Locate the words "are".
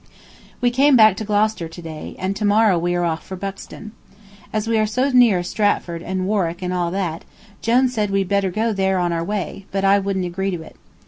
2.95-3.03, 4.79-4.87